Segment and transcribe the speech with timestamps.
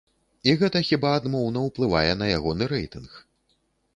[0.51, 3.11] І гэта хіба адмоўна ўплывае на ягоны рэйтынг.